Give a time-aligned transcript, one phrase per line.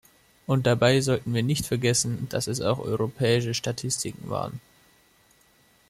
[0.47, 4.59] Und dabei sollten wir nicht vergessen, dass es auch europäische Statistiken waren.